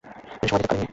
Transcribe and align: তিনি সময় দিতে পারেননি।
তিনি 0.31 0.47
সময় 0.49 0.61
দিতে 0.61 0.67
পারেননি। 0.67 0.87